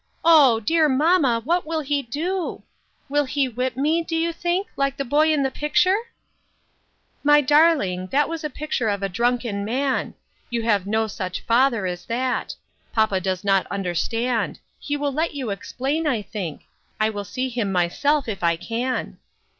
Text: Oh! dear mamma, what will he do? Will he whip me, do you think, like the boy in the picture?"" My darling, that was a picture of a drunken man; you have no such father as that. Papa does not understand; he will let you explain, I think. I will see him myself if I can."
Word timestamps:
Oh! 0.25 0.59
dear 0.59 0.89
mamma, 0.89 1.43
what 1.45 1.63
will 1.63 1.81
he 1.81 2.01
do? 2.01 2.63
Will 3.07 3.25
he 3.25 3.47
whip 3.47 3.77
me, 3.77 4.03
do 4.03 4.15
you 4.15 4.33
think, 4.33 4.65
like 4.75 4.97
the 4.97 5.05
boy 5.05 5.31
in 5.31 5.43
the 5.43 5.51
picture?"" 5.51 5.99
My 7.23 7.39
darling, 7.39 8.07
that 8.07 8.27
was 8.27 8.43
a 8.43 8.49
picture 8.49 8.89
of 8.89 9.03
a 9.03 9.09
drunken 9.09 9.63
man; 9.63 10.15
you 10.49 10.63
have 10.63 10.87
no 10.87 11.05
such 11.05 11.41
father 11.41 11.85
as 11.85 12.05
that. 12.05 12.55
Papa 12.91 13.19
does 13.21 13.43
not 13.43 13.67
understand; 13.67 14.57
he 14.79 14.97
will 14.97 15.13
let 15.13 15.35
you 15.35 15.51
explain, 15.51 16.07
I 16.07 16.23
think. 16.23 16.63
I 16.99 17.11
will 17.11 17.23
see 17.23 17.47
him 17.49 17.71
myself 17.71 18.27
if 18.27 18.41
I 18.43 18.55
can." 18.55 19.19